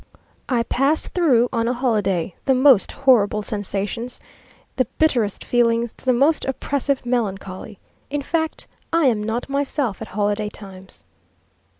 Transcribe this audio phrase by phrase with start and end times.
[0.49, 4.19] I pass through, on a holiday, the most horrible sensations,
[4.75, 7.77] the bitterest feelings, the most oppressive melancholy;
[8.09, 11.03] in fact, I am not myself at holiday times."